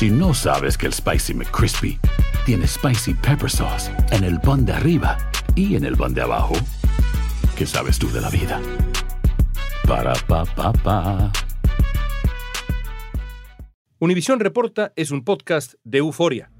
[0.00, 1.98] Si no sabes que el Spicy McCrispy
[2.46, 5.18] tiene Spicy Pepper Sauce en el pan de arriba
[5.54, 6.54] y en el pan de abajo,
[7.54, 8.62] ¿qué sabes tú de la vida?
[9.86, 11.30] Para, pa, pa, pa.
[13.98, 16.50] Univisión Reporta es un podcast de euforia.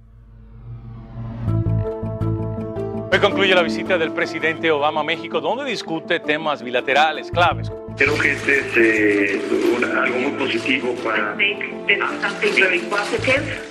[3.10, 7.72] Hoy concluye la visita del presidente Obama a México, donde discute temas bilaterales claves.
[8.00, 9.42] Creo que este es eh,
[9.76, 11.36] una- algo muy positivo para,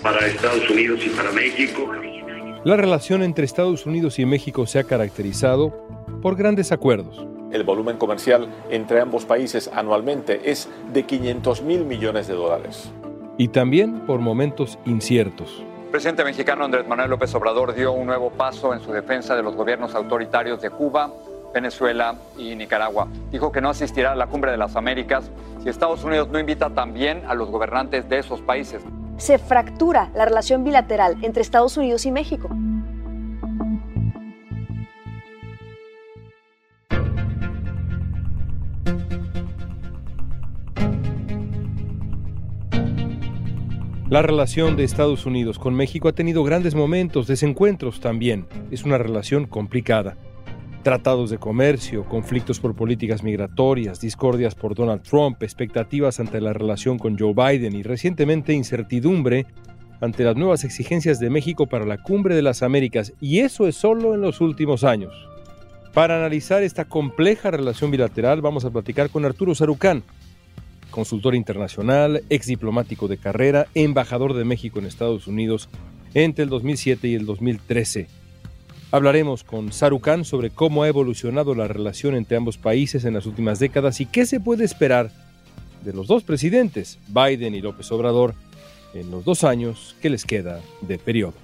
[0.03, 1.91] para Estados Unidos y para México.
[2.63, 5.73] La relación entre Estados Unidos y México se ha caracterizado
[6.21, 7.25] por grandes acuerdos.
[7.51, 12.91] El volumen comercial entre ambos países anualmente es de 500 mil millones de dólares.
[13.41, 15.63] y también por momentos inciertos.
[15.85, 19.41] El presidente mexicano Andrés Manuel López Obrador dio un nuevo paso en su defensa de
[19.41, 21.09] los gobiernos autoritarios de Cuba,
[21.53, 23.07] Venezuela y Nicaragua.
[23.31, 25.29] Dijo que no asistirá a la cumbre de las Américas
[25.63, 28.81] si Estados Unidos no invita también a los gobernantes de esos países.
[29.17, 32.49] se fractura la relación bilateral entre Estados Unidos y México.
[44.09, 48.47] La relación de Estados Unidos con México ha tenido grandes momentos, desencuentros también.
[48.71, 50.17] Es una relación complicada.
[50.83, 56.97] Tratados de comercio, conflictos por políticas migratorias, discordias por Donald Trump, expectativas ante la relación
[56.97, 59.45] con Joe Biden y recientemente incertidumbre
[59.99, 63.11] ante las nuevas exigencias de México para la Cumbre de las Américas.
[63.19, 65.13] Y eso es solo en los últimos años.
[65.93, 70.03] Para analizar esta compleja relación bilateral vamos a platicar con Arturo Sarucán,
[70.91, 75.67] consultor internacional, ex diplomático de carrera, embajador de México en Estados Unidos
[76.13, 78.18] entre el 2007 y el 2013.
[78.91, 83.59] Hablaremos con Sarucán sobre cómo ha evolucionado la relación entre ambos países en las últimas
[83.59, 85.11] décadas y qué se puede esperar
[85.83, 88.33] de los dos presidentes, Biden y López Obrador,
[88.95, 91.35] en los dos años que les queda de periodo.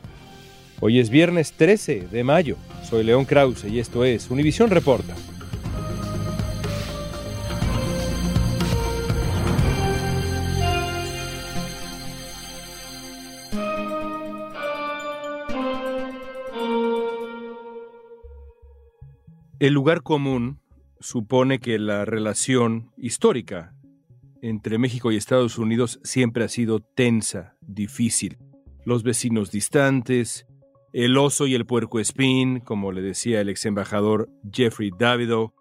[0.80, 2.58] Hoy es viernes 13 de mayo.
[2.90, 5.16] Soy León Krause y esto es Univisión Reporta.
[19.66, 20.62] El lugar común
[21.00, 23.74] supone que la relación histórica
[24.44, 28.38] entre México y Estados Unidos siempre ha sido tensa, difícil.
[28.86, 30.46] Los vecinos distantes,
[30.94, 35.56] el oso y el puerco espín, como le decía el ex embajador Jeffrey Davido.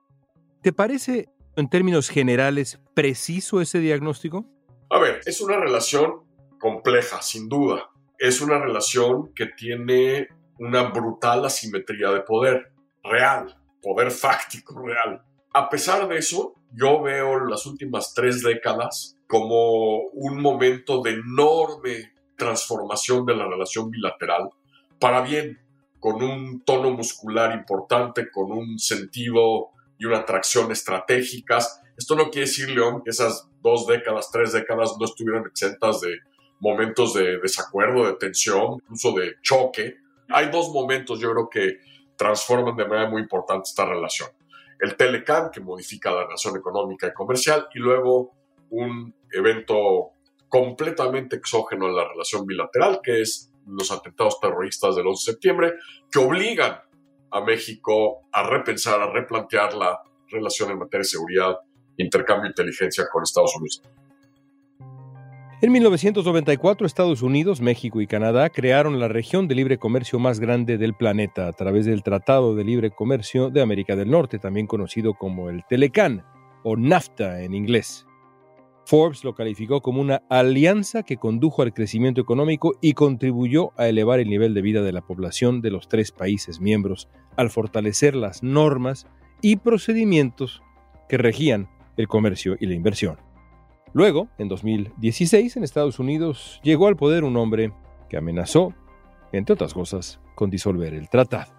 [0.60, 4.44] ¿Te parece, en términos generales, preciso ese diagnóstico?
[4.90, 6.24] A ver, es una relación
[6.60, 7.88] compleja, sin duda.
[8.18, 10.28] Es una relación que tiene
[10.58, 12.70] una brutal asimetría de poder
[13.02, 15.22] real, poder fáctico real.
[15.52, 22.12] A pesar de eso, yo veo las últimas tres décadas como un momento de enorme
[22.36, 24.48] transformación de la relación bilateral
[24.98, 25.60] para bien,
[26.00, 31.80] con un tono muscular importante, con un sentido y una atracción estratégicas.
[31.96, 36.18] Esto no quiere decir, León, que esas dos décadas, tres décadas no estuvieran exentas de
[36.60, 39.96] momentos de desacuerdo, de tensión, incluso de choque.
[40.28, 41.78] Hay dos momentos, yo creo, que
[42.16, 44.28] transforman de manera muy importante esta relación.
[44.80, 48.32] El Telecam, que modifica la relación económica y comercial, y luego
[48.70, 50.10] un evento
[50.48, 55.72] completamente exógeno en la relación bilateral, que es los atentados terroristas del 11 de septiembre,
[56.10, 56.80] que obligan
[57.30, 61.58] a México a repensar, a replantear la relación en materia de seguridad,
[61.96, 63.82] intercambio de inteligencia con Estados Unidos.
[65.64, 70.76] En 1994, Estados Unidos, México y Canadá crearon la región de libre comercio más grande
[70.76, 75.14] del planeta a través del Tratado de Libre Comercio de América del Norte, también conocido
[75.14, 76.22] como el Telecan
[76.64, 78.04] o NAFTA en inglés.
[78.84, 84.20] Forbes lo calificó como una alianza que condujo al crecimiento económico y contribuyó a elevar
[84.20, 87.08] el nivel de vida de la población de los tres países miembros
[87.38, 89.06] al fortalecer las normas
[89.40, 90.62] y procedimientos
[91.08, 93.16] que regían el comercio y la inversión.
[93.94, 97.72] Luego, en 2016, en Estados Unidos, llegó al poder un hombre
[98.10, 98.74] que amenazó,
[99.30, 101.52] entre otras cosas, con disolver el tratado.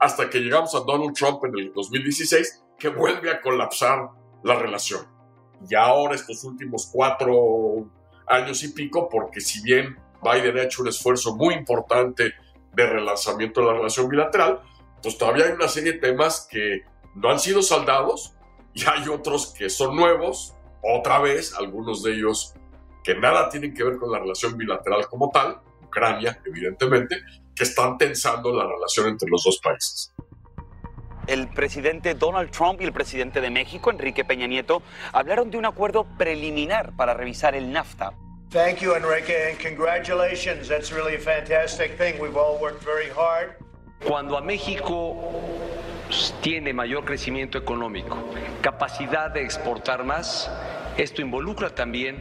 [0.00, 4.08] Hasta que llegamos a Donald Trump en el 2016, que vuelve a colapsar
[4.42, 5.02] la relación.
[5.68, 7.90] Y ahora estos últimos cuatro
[8.26, 12.32] años y pico, porque si bien Biden ha hecho un esfuerzo muy importante
[12.72, 14.60] de relanzamiento de la relación bilateral,
[15.02, 16.84] pues todavía hay una serie de temas que
[17.16, 18.34] no han sido saldados
[18.72, 22.54] y hay otros que son nuevos, otra vez, algunos de ellos
[23.02, 27.16] que nada tienen que ver con la relación bilateral como tal, Ucrania, evidentemente,
[27.54, 30.12] que están tensando la relación entre los dos países.
[31.26, 34.82] El presidente Donald Trump y el presidente de México, Enrique Peña Nieto,
[35.12, 38.14] hablaron de un acuerdo preliminar para revisar el NAFTA.
[38.50, 40.68] Thank you, Enrique, and congratulations.
[40.68, 42.18] That's really a fantastic thing.
[42.18, 43.56] We've all worked very hard.
[44.06, 45.16] Cuando a México
[46.40, 48.16] tiene mayor crecimiento económico,
[48.60, 50.50] capacidad de exportar más,
[50.96, 52.16] esto involucra también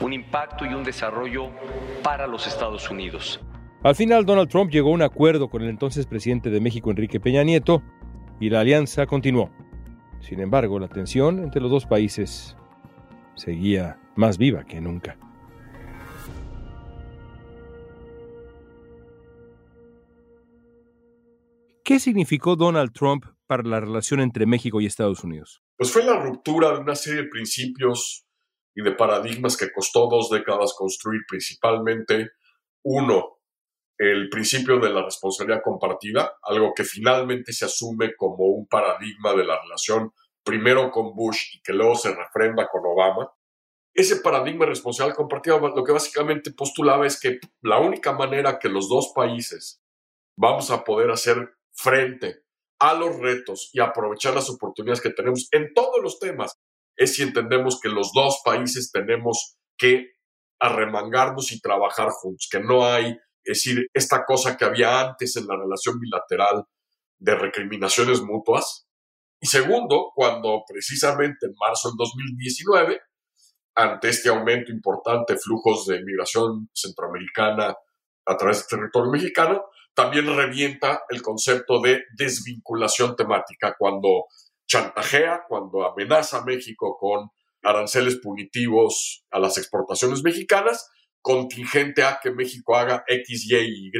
[0.00, 1.50] un impacto y un desarrollo
[2.02, 3.40] para los Estados Unidos.
[3.82, 7.20] Al final, Donald Trump llegó a un acuerdo con el entonces presidente de México, Enrique
[7.20, 7.82] Peña Nieto,
[8.40, 9.50] y la alianza continuó.
[10.20, 12.56] Sin embargo, la tensión entre los dos países
[13.34, 15.16] seguía más viva que nunca.
[21.84, 25.62] ¿Qué significó Donald Trump para la relación entre México y Estados Unidos?
[25.76, 28.24] Pues fue la ruptura de una serie de principios
[28.74, 32.30] y de paradigmas que costó dos décadas construir, principalmente
[32.84, 33.40] uno,
[33.98, 39.44] el principio de la responsabilidad compartida, algo que finalmente se asume como un paradigma de
[39.44, 40.12] la relación
[40.44, 43.28] primero con Bush y que luego se refrenda con Obama.
[43.92, 48.68] Ese paradigma de responsabilidad compartida lo que básicamente postulaba es que la única manera que
[48.68, 49.82] los dos países
[50.36, 52.42] vamos a poder hacer frente
[52.78, 56.58] a los retos y aprovechar las oportunidades que tenemos en todos los temas
[56.96, 60.12] es si entendemos que los dos países tenemos que
[60.60, 63.10] arremangarnos y trabajar juntos, que no hay,
[63.44, 66.64] es decir, esta cosa que había antes en la relación bilateral
[67.18, 68.86] de recriminaciones mutuas.
[69.40, 73.00] Y segundo, cuando precisamente en marzo del 2019,
[73.74, 77.74] ante este aumento importante de flujos de migración centroamericana
[78.26, 84.26] a través del territorio mexicano, también revienta el concepto de desvinculación temática cuando
[84.66, 87.30] chantajea, cuando amenaza a México con
[87.62, 90.90] aranceles punitivos a las exportaciones mexicanas,
[91.20, 93.92] contingente a que México haga X, Y y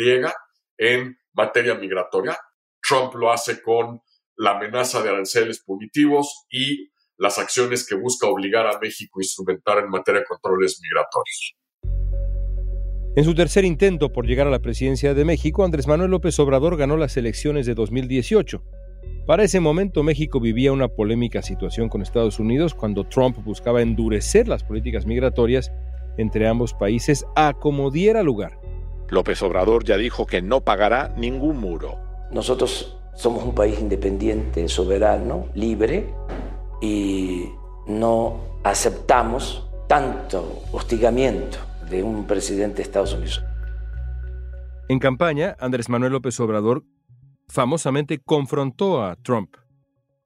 [0.78, 2.38] en materia migratoria.
[2.80, 4.00] Trump lo hace con
[4.36, 9.78] la amenaza de aranceles punitivos y las acciones que busca obligar a México a instrumentar
[9.78, 11.54] en materia de controles migratorios.
[13.14, 16.78] En su tercer intento por llegar a la presidencia de México, Andrés Manuel López Obrador
[16.78, 18.62] ganó las elecciones de 2018.
[19.26, 24.48] Para ese momento, México vivía una polémica situación con Estados Unidos cuando Trump buscaba endurecer
[24.48, 25.70] las políticas migratorias
[26.16, 28.58] entre ambos países a como diera lugar.
[29.10, 31.98] López Obrador ya dijo que no pagará ningún muro.
[32.30, 36.06] Nosotros somos un país independiente, soberano, libre
[36.80, 37.44] y
[37.86, 43.44] no aceptamos tanto hostigamiento de un presidente de Estados Unidos.
[44.88, 46.84] En campaña, Andrés Manuel López Obrador
[47.48, 49.56] famosamente confrontó a Trump.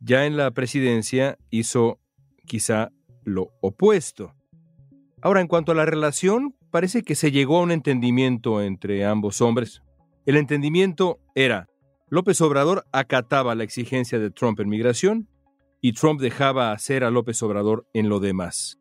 [0.01, 2.01] Ya en la presidencia hizo
[2.47, 2.91] quizá
[3.25, 4.35] lo opuesto.
[5.21, 9.41] Ahora, en cuanto a la relación, parece que se llegó a un entendimiento entre ambos
[9.41, 9.83] hombres.
[10.25, 11.69] El entendimiento era,
[12.09, 15.29] López Obrador acataba la exigencia de Trump en migración
[15.81, 18.79] y Trump dejaba hacer a López Obrador en lo demás.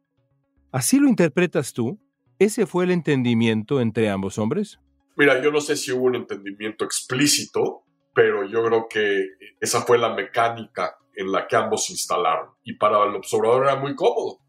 [0.71, 1.99] ¿Así lo interpretas tú?
[2.37, 4.79] ¿Ese fue el entendimiento entre ambos hombres?
[5.15, 7.83] Mira, yo no sé si hubo un entendimiento explícito,
[8.13, 9.25] pero yo creo que
[9.61, 12.49] esa fue la mecánica en la que ambos se instalaron.
[12.63, 14.39] Y para el observador era muy cómodo,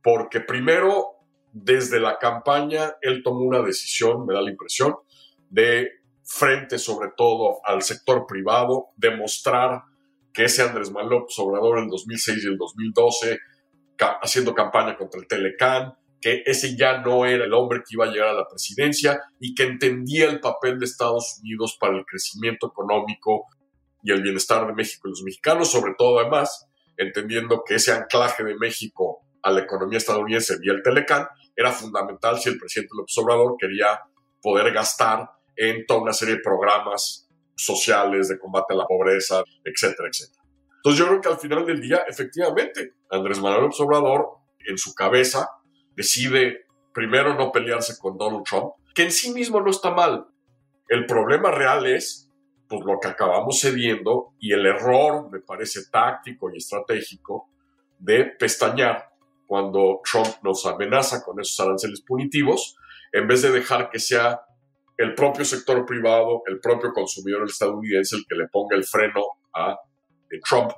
[0.00, 1.06] porque primero,
[1.52, 4.94] desde la campaña, él tomó una decisión, me da la impresión,
[5.50, 5.88] de
[6.22, 9.82] frente sobre todo al sector privado, demostrar
[10.32, 13.38] que ese Andrés Manuel Obrador en el 2006 y el 2012,
[14.22, 15.94] haciendo campaña contra el Telecán,
[16.24, 19.54] que ese ya no era el hombre que iba a llegar a la presidencia y
[19.54, 23.44] que entendía el papel de Estados Unidos para el crecimiento económico
[24.02, 26.66] y el bienestar de México y los mexicanos, sobre todo además
[26.96, 32.38] entendiendo que ese anclaje de México a la economía estadounidense vía el Telecán era fundamental
[32.38, 34.00] si el presidente López Obrador quería
[34.40, 40.08] poder gastar en toda una serie de programas sociales de combate a la pobreza, etcétera,
[40.08, 40.42] etcétera.
[40.76, 44.26] Entonces yo creo que al final del día, efectivamente, Andrés Manuel López Obrador
[44.66, 45.50] en su cabeza
[45.96, 50.26] decide primero no pelearse con Donald Trump, que en sí mismo no está mal.
[50.88, 52.30] El problema real es
[52.68, 57.48] pues, lo que acabamos cediendo y el error, me parece táctico y estratégico,
[57.98, 59.10] de pestañear
[59.46, 62.76] cuando Trump nos amenaza con esos aranceles punitivos,
[63.12, 64.40] en vez de dejar que sea
[64.96, 69.22] el propio sector privado, el propio consumidor estadounidense el que le ponga el freno
[69.52, 69.72] a
[70.30, 70.72] eh, Trump.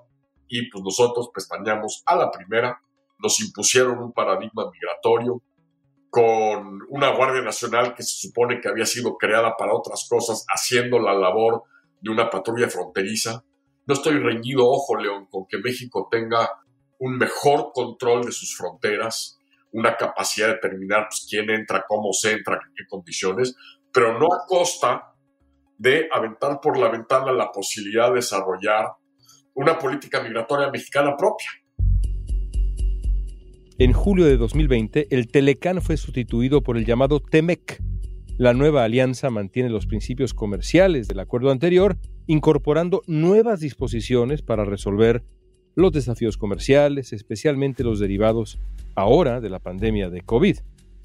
[0.48, 2.80] Y pues nosotros pestañamos a la primera
[3.18, 5.42] nos impusieron un paradigma migratorio
[6.10, 10.98] con una Guardia Nacional que se supone que había sido creada para otras cosas, haciendo
[10.98, 11.64] la labor
[12.00, 13.44] de una patrulla fronteriza.
[13.86, 16.48] No estoy reñido, ojo, León, con que México tenga
[16.98, 19.38] un mejor control de sus fronteras,
[19.72, 23.54] una capacidad de determinar pues, quién entra, cómo se entra, en qué condiciones,
[23.92, 25.12] pero no a costa
[25.78, 28.86] de aventar por la ventana la posibilidad de desarrollar
[29.54, 31.48] una política migratoria mexicana propia.
[33.78, 37.82] En julio de 2020, el Telecán fue sustituido por el llamado TEMEC.
[38.38, 45.24] La nueva alianza mantiene los principios comerciales del acuerdo anterior, incorporando nuevas disposiciones para resolver
[45.74, 48.58] los desafíos comerciales, especialmente los derivados
[48.94, 50.56] ahora de la pandemia de COVID.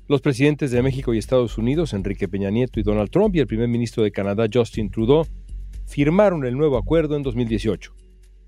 [0.08, 3.48] Los presidentes de México y Estados Unidos, Enrique Peña Nieto y Donald Trump, y el
[3.48, 5.28] primer ministro de Canadá, Justin Trudeau,
[5.88, 7.94] firmaron el nuevo acuerdo en 2018.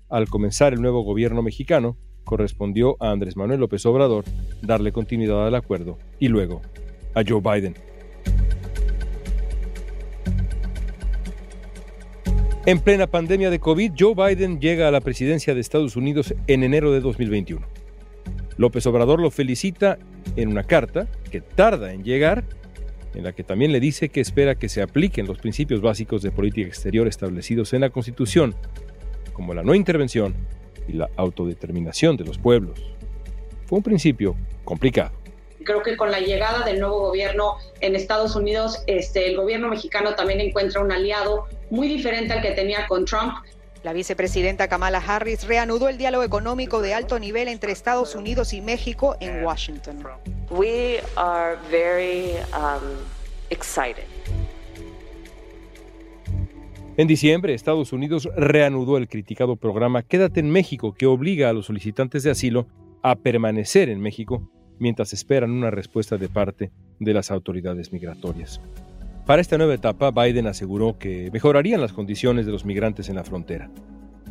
[0.08, 4.24] Al comenzar el nuevo gobierno mexicano, correspondió a Andrés Manuel López Obrador
[4.62, 6.62] darle continuidad al acuerdo y luego
[7.14, 7.74] a Joe Biden.
[12.66, 16.62] En plena pandemia de COVID, Joe Biden llega a la presidencia de Estados Unidos en
[16.62, 17.66] enero de 2021.
[18.56, 19.98] López Obrador lo felicita
[20.36, 22.44] en una carta que tarda en llegar,
[23.14, 26.30] en la que también le dice que espera que se apliquen los principios básicos de
[26.30, 28.54] política exterior establecidos en la Constitución,
[29.34, 30.34] como la no intervención
[30.88, 32.82] y la autodeterminación de los pueblos.
[33.66, 35.12] Fue un principio complicado
[35.64, 40.14] creo que con la llegada del nuevo gobierno en Estados Unidos, este, el gobierno mexicano
[40.14, 43.32] también encuentra un aliado muy diferente al que tenía con Trump.
[43.82, 48.60] La vicepresidenta Kamala Harris reanudó el diálogo económico de alto nivel entre Estados Unidos y
[48.60, 50.06] México en Washington.
[50.50, 52.96] We are very um,
[53.50, 54.13] excited.
[56.96, 61.66] En diciembre, Estados Unidos reanudó el criticado programa Quédate en México, que obliga a los
[61.66, 62.68] solicitantes de asilo
[63.02, 64.48] a permanecer en México
[64.78, 66.70] mientras esperan una respuesta de parte
[67.00, 68.60] de las autoridades migratorias.
[69.26, 73.24] Para esta nueva etapa, Biden aseguró que mejorarían las condiciones de los migrantes en la
[73.24, 73.72] frontera.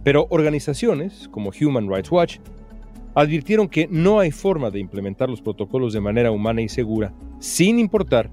[0.05, 2.37] Pero organizaciones como Human Rights Watch
[3.13, 7.77] advirtieron que no hay forma de implementar los protocolos de manera humana y segura, sin
[7.77, 8.29] importar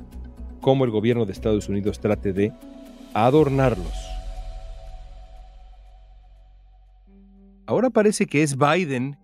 [0.61, 2.53] cómo el gobierno de Estados Unidos trate de
[3.13, 4.10] adornarlos.
[7.71, 9.17] Ahora parece que es Biden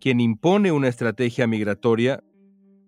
[0.00, 2.20] quien impone una estrategia migratoria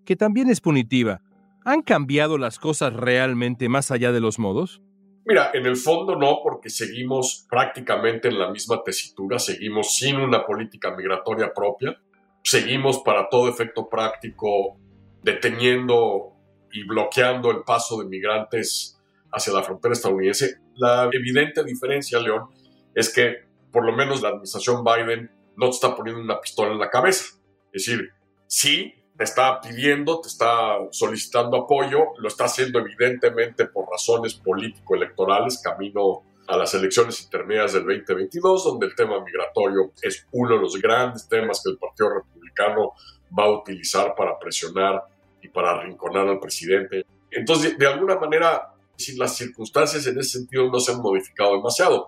[0.05, 1.23] que también es punitiva
[1.65, 4.83] ¿Han cambiado las cosas realmente más allá de los modos?
[5.25, 10.45] Mira, en el fondo no, porque seguimos prácticamente en la misma tesitura, seguimos sin una
[10.45, 11.97] política migratoria propia,
[12.43, 14.77] seguimos para todo efecto práctico
[15.23, 16.33] deteniendo
[16.73, 20.57] y bloqueando el paso de migrantes hacia la frontera estadounidense.
[20.75, 22.49] La evidente diferencia, León,
[22.97, 23.44] es que
[23.75, 27.25] por lo menos la administración Biden no te está poniendo una pistola en la cabeza.
[27.73, 28.09] Es decir,
[28.47, 35.61] sí, te está pidiendo, te está solicitando apoyo, lo está haciendo evidentemente por razones político-electorales,
[35.61, 40.81] camino a las elecciones intermedias del 2022, donde el tema migratorio es uno de los
[40.81, 42.93] grandes temas que el Partido Republicano
[43.37, 45.03] va a utilizar para presionar
[45.43, 47.05] y para arrinconar al presidente.
[47.29, 52.07] Entonces, de alguna manera, si las circunstancias en ese sentido no se han modificado demasiado,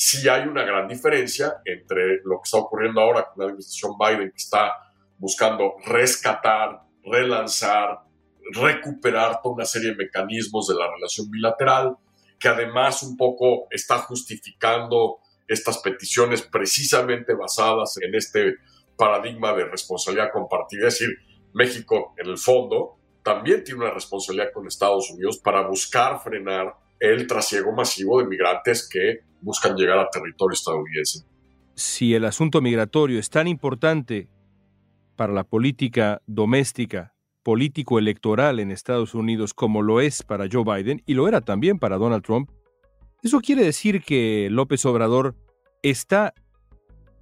[0.00, 4.30] sí hay una gran diferencia entre lo que está ocurriendo ahora con la administración Biden,
[4.30, 4.72] que está
[5.18, 7.98] buscando rescatar, relanzar,
[8.50, 11.98] recuperar toda una serie de mecanismos de la relación bilateral,
[12.38, 18.54] que además un poco está justificando estas peticiones precisamente basadas en este
[18.96, 20.88] paradigma de responsabilidad compartida.
[20.88, 21.14] Es decir,
[21.52, 27.26] México, en el fondo, también tiene una responsabilidad con Estados Unidos para buscar frenar el
[27.26, 31.24] trasiego masivo de migrantes que buscan llegar a territorio estadounidense.
[31.74, 34.28] Si el asunto migratorio es tan importante
[35.16, 41.14] para la política doméstica, político-electoral en Estados Unidos como lo es para Joe Biden y
[41.14, 42.50] lo era también para Donald Trump,
[43.22, 45.34] eso quiere decir que López Obrador
[45.82, 46.34] está,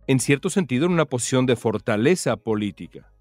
[0.06, 3.12] en cierto sentido, en una posición de fortaleza política.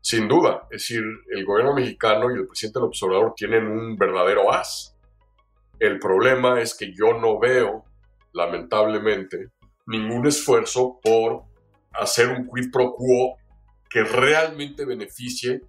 [0.00, 4.52] Sin duda, es decir, el gobierno mexicano y el presidente López Obrador tienen un verdadero
[4.52, 4.93] as.
[5.78, 7.84] El problema es que yo no veo,
[8.32, 9.48] lamentablemente,
[9.86, 11.44] ningún esfuerzo por
[11.92, 13.36] hacer un quid pro quo
[13.88, 15.62] que realmente beneficie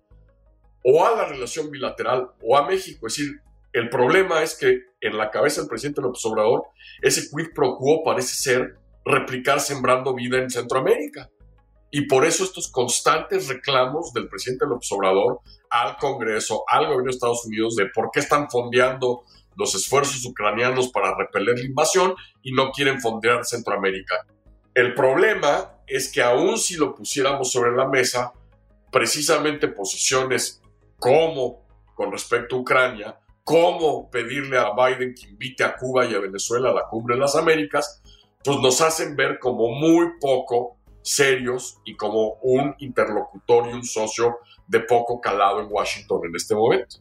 [0.83, 3.07] o a la relación bilateral o a México.
[3.07, 3.41] Es decir,
[3.73, 6.63] el problema es que en la cabeza del presidente López Obrador,
[7.01, 11.29] ese quid pro quo parece ser replicar sembrando vida en Centroamérica.
[11.91, 17.11] Y por eso estos constantes reclamos del presidente López Obrador al Congreso, al gobierno de
[17.11, 19.23] Estados Unidos, de por qué están fondeando
[19.55, 24.25] los esfuerzos ucranianos para repeler la invasión y no quieren fondear Centroamérica.
[24.73, 28.33] El problema es que aún si lo pusiéramos sobre la mesa,
[28.91, 30.61] precisamente posiciones
[30.97, 36.19] como con respecto a Ucrania, como pedirle a Biden que invite a Cuba y a
[36.19, 38.01] Venezuela a la cumbre de las Américas,
[38.43, 44.39] pues nos hacen ver como muy poco serios y como un interlocutor y un socio
[44.67, 46.97] de poco calado en Washington en este momento.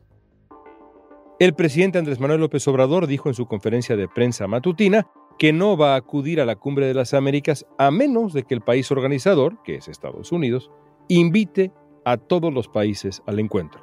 [1.40, 5.76] El presidente Andrés Manuel López Obrador dijo en su conferencia de prensa matutina que no
[5.76, 8.92] va a acudir a la Cumbre de las Américas a menos de que el país
[8.92, 10.70] organizador, que es Estados Unidos,
[11.08, 11.72] invite
[12.04, 13.82] a todos los países al encuentro.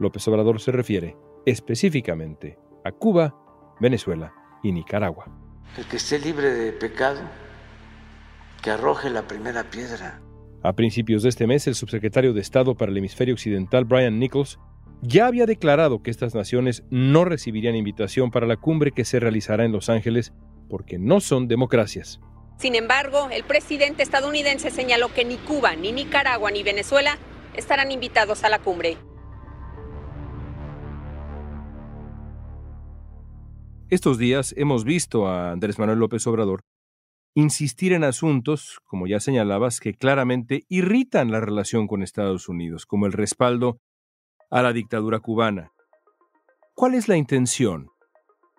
[0.00, 1.16] López Obrador se refiere
[1.46, 3.36] específicamente a Cuba,
[3.78, 5.26] Venezuela y Nicaragua.
[5.78, 7.20] El que esté libre de pecado,
[8.64, 10.20] que arroje la primera piedra.
[10.64, 14.58] A principios de este mes, el subsecretario de Estado para el Hemisferio Occidental, Brian Nichols,
[15.02, 19.64] ya había declarado que estas naciones no recibirían invitación para la cumbre que se realizará
[19.64, 20.32] en Los Ángeles
[20.68, 22.20] porque no son democracias.
[22.58, 27.18] Sin embargo, el presidente estadounidense señaló que ni Cuba, ni Nicaragua, ni Venezuela
[27.54, 28.98] estarán invitados a la cumbre.
[33.88, 36.60] Estos días hemos visto a Andrés Manuel López Obrador
[37.34, 43.06] insistir en asuntos, como ya señalabas, que claramente irritan la relación con Estados Unidos, como
[43.06, 43.78] el respaldo
[44.50, 45.72] a la dictadura cubana.
[46.74, 47.90] ¿Cuál es la intención?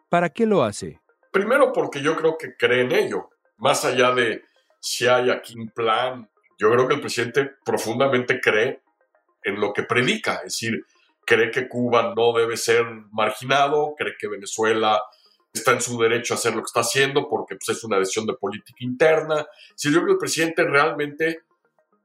[0.09, 0.99] ¿Para qué lo hace?
[1.31, 3.29] Primero porque yo creo que cree en ello.
[3.57, 4.43] Más allá de
[4.79, 8.81] si hay aquí un plan, yo creo que el presidente profundamente cree
[9.43, 10.35] en lo que predica.
[10.35, 10.85] Es decir,
[11.25, 15.01] cree que Cuba no debe ser marginado, cree que Venezuela
[15.53, 18.25] está en su derecho a hacer lo que está haciendo porque pues, es una decisión
[18.25, 19.45] de política interna.
[19.75, 21.41] Si yo creo que el presidente realmente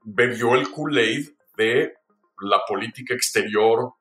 [0.02, 1.94] bebió el Kool-Aid de
[2.40, 3.92] la política exterior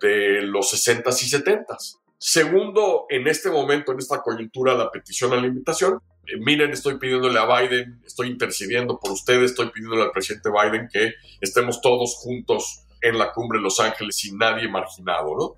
[0.00, 1.98] de los 60s y 70s.
[2.18, 6.00] Segundo, en este momento, en esta coyuntura, la petición a la invitación.
[6.26, 10.88] Eh, miren, estoy pidiéndole a Biden, estoy intercediendo por ustedes, estoy pidiéndole al presidente Biden
[10.92, 15.56] que estemos todos juntos en la cumbre de Los Ángeles sin nadie marginado, ¿no?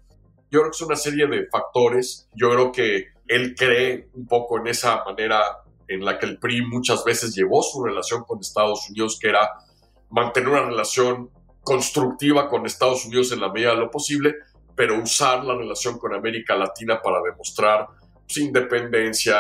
[0.51, 2.29] Yo creo que es una serie de factores.
[2.35, 5.43] Yo creo que él cree un poco en esa manera
[5.89, 9.51] en la que el PRI muchas veces llevó su relación con Estados Unidos, que era
[10.11, 11.31] mantener una relación
[11.65, 14.37] constructiva con Estados Unidos en la medida de lo posible,
[14.77, 17.89] pero usar la relación con América Latina para demostrar
[18.27, 19.37] su independencia,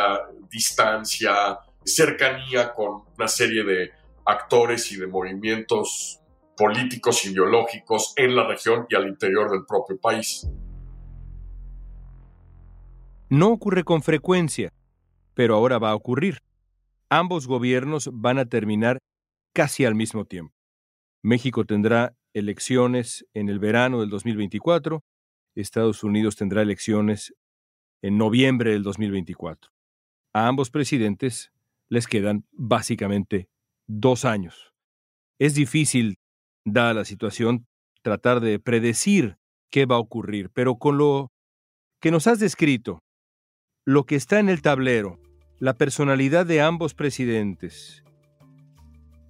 [0.50, 3.90] distancia, cercanía con una serie de
[4.25, 6.21] actores y de movimientos
[6.57, 10.49] políticos ideológicos en la región y al interior del propio país.
[13.28, 14.73] No ocurre con frecuencia,
[15.35, 16.38] pero ahora va a ocurrir.
[17.11, 18.98] Ambos gobiernos van a terminar
[19.53, 20.55] casi al mismo tiempo.
[21.22, 25.03] México tendrá elecciones en el verano del 2024,
[25.55, 27.33] Estados Unidos tendrá elecciones
[28.03, 29.70] en noviembre del 2024.
[30.35, 31.53] A ambos presidentes
[31.88, 33.49] les quedan básicamente
[33.87, 34.75] dos años.
[35.38, 36.18] Es difícil,
[36.64, 37.66] dada la situación,
[38.03, 39.37] tratar de predecir
[39.70, 41.31] qué va a ocurrir, pero con lo
[42.01, 43.01] que nos has descrito,
[43.87, 45.18] lo que está en el tablero,
[45.59, 48.03] la personalidad de ambos presidentes,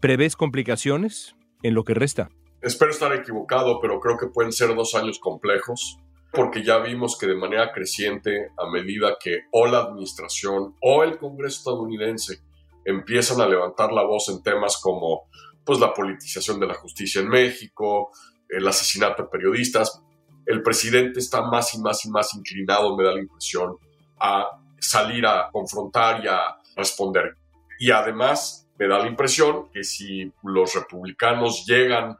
[0.00, 2.30] ¿prevés complicaciones en lo que resta?
[2.64, 5.98] Espero estar equivocado, pero creo que pueden ser dos años complejos,
[6.32, 11.18] porque ya vimos que de manera creciente, a medida que o la administración o el
[11.18, 12.40] Congreso estadounidense
[12.86, 15.28] empiezan a levantar la voz en temas como
[15.62, 18.10] pues, la politización de la justicia en México,
[18.48, 20.02] el asesinato de periodistas,
[20.46, 23.76] el presidente está más y más y más inclinado, me da la impresión,
[24.18, 24.48] a
[24.80, 27.36] salir a confrontar y a responder.
[27.78, 32.16] Y además me da la impresión que si los republicanos llegan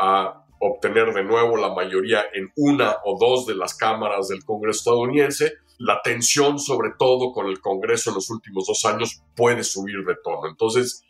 [0.00, 4.78] a obtener de nuevo la mayoría en una o dos de las cámaras del Congreso
[4.78, 10.04] estadounidense, la tensión sobre todo con el Congreso en los últimos dos años puede subir
[10.04, 10.48] de tono.
[10.48, 11.04] Entonces,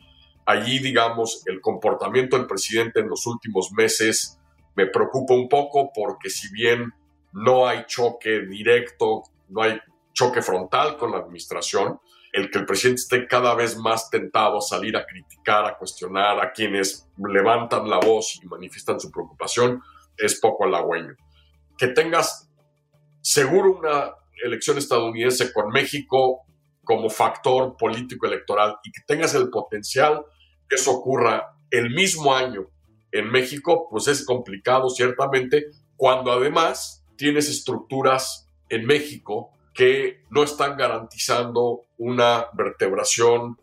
[0.45, 4.39] allí, digamos, el comportamiento del presidente en los últimos meses
[4.75, 6.93] me preocupa un poco porque si bien
[7.33, 9.79] no hay choque directo, no hay
[10.13, 11.99] choque frontal con la administración,
[12.31, 16.39] el que el presidente esté cada vez más tentado a salir a criticar, a cuestionar
[16.39, 19.81] a quienes levantan la voz y manifiestan su preocupación,
[20.17, 21.15] es poco halagüeño.
[21.77, 22.49] Que tengas
[23.21, 24.13] seguro una
[24.43, 26.45] elección estadounidense con México
[26.83, 30.25] como factor político electoral y que tengas el potencial
[30.67, 32.67] que eso ocurra el mismo año
[33.11, 35.65] en México, pues es complicado ciertamente,
[35.97, 43.57] cuando además tienes estructuras en México que no están garantizando una vertebración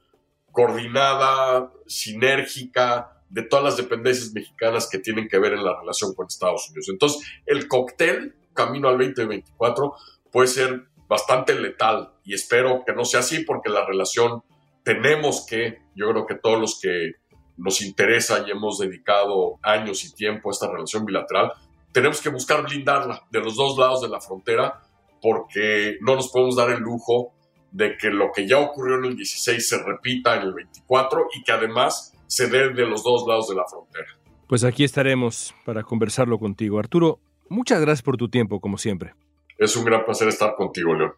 [0.52, 6.26] coordinada, sinérgica de todas las dependencias mexicanas que tienen que ver en la relación con
[6.26, 6.88] Estados Unidos.
[6.88, 9.94] Entonces, el cóctel camino al 2024
[10.32, 14.42] puede ser bastante letal y espero que no sea así porque la relación
[14.82, 17.12] tenemos que, yo creo que todos los que
[17.56, 21.52] nos interesa y hemos dedicado años y tiempo a esta relación bilateral,
[21.92, 24.80] tenemos que buscar blindarla de los dos lados de la frontera
[25.20, 27.34] porque no nos podemos dar el lujo
[27.70, 31.42] de que lo que ya ocurrió en el 16 se repita en el 24 y
[31.42, 34.06] que además se dé de los dos lados de la frontera.
[34.46, 36.78] Pues aquí estaremos para conversarlo contigo.
[36.78, 39.12] Arturo, muchas gracias por tu tiempo, como siempre.
[39.58, 41.12] Es un gran placer estar contigo, León.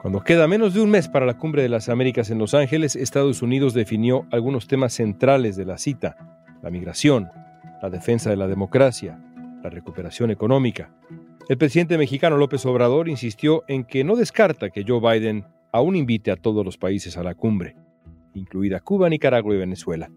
[0.00, 2.94] Cuando queda menos de un mes para la Cumbre de las Américas en Los Ángeles,
[2.94, 7.28] Estados Unidos definió algunos temas centrales de la cita, la migración,
[7.82, 9.18] la defensa de la democracia,
[9.66, 10.94] la recuperación económica.
[11.48, 16.30] El presidente mexicano López Obrador insistió en que no descarta que Joe Biden aún invite
[16.30, 17.76] a todos los países a la cumbre,
[18.34, 20.10] incluida Cuba, Nicaragua y Venezuela.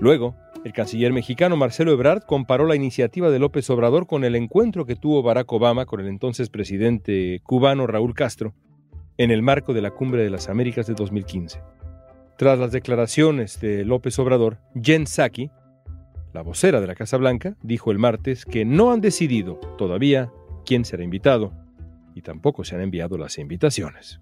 [0.00, 0.34] Luego,
[0.64, 4.96] el canciller mexicano Marcelo Ebrard comparó la iniciativa de López Obrador con el encuentro que
[4.96, 8.54] tuvo Barack Obama con el entonces presidente cubano Raúl Castro
[9.16, 11.60] en el marco de la Cumbre de las Américas de 2015.
[12.36, 15.50] Tras las declaraciones de López Obrador, Jen Psaki,
[16.32, 20.30] la vocera de la Casa Blanca, dijo el martes que no han decidido todavía
[20.64, 21.52] quién será invitado
[22.14, 24.20] y tampoco se han enviado las invitaciones.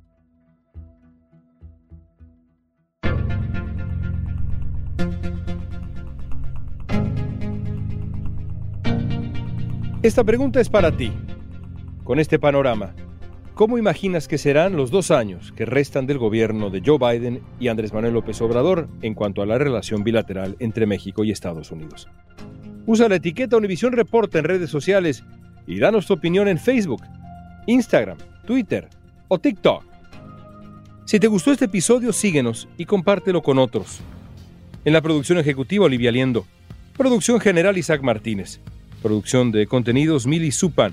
[10.02, 11.12] Esta pregunta es para ti.
[12.04, 12.94] Con este panorama,
[13.56, 17.68] ¿Cómo imaginas que serán los dos años que restan del gobierno de Joe Biden y
[17.68, 22.06] Andrés Manuel López Obrador en cuanto a la relación bilateral entre México y Estados Unidos?
[22.84, 25.24] Usa la etiqueta Univisión Reporta en redes sociales
[25.66, 27.00] y danos tu opinión en Facebook,
[27.66, 28.90] Instagram, Twitter
[29.28, 29.84] o TikTok.
[31.06, 34.00] Si te gustó este episodio, síguenos y compártelo con otros.
[34.84, 36.44] En la producción ejecutiva, Olivia Liendo.
[36.94, 38.60] Producción general, Isaac Martínez.
[39.02, 40.92] Producción de contenidos, Mili Supan.